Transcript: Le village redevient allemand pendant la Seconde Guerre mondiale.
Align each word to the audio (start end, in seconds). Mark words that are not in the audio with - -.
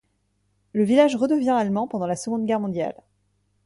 Le 0.73 0.83
village 0.83 1.15
redevient 1.15 1.51
allemand 1.51 1.87
pendant 1.87 2.07
la 2.07 2.15
Seconde 2.15 2.47
Guerre 2.47 2.59
mondiale. 2.59 3.03